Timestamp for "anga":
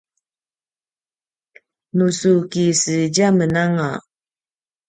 3.63-3.89